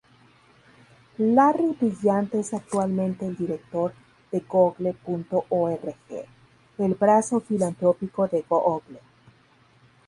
[1.19, 3.93] Larry Brilliant es actualmente el director
[4.31, 5.95] de Google.org,
[6.79, 8.99] el brazo filantrópico de Google.